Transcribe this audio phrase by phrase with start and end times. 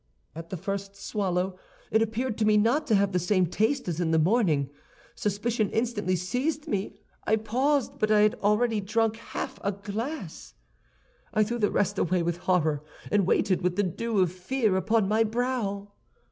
[0.33, 1.59] "At the first swallow,
[1.91, 4.71] it appeared to me not to have the same taste as in the morning.
[5.13, 6.95] Suspicion instantly seized me.
[7.27, 10.55] I paused, but I had already drunk half a glass.
[11.35, 15.07] "I threw the rest away with horror, and waited, with the dew of fear upon
[15.07, 15.91] my brow.